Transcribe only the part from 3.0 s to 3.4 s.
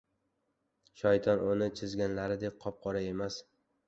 emas.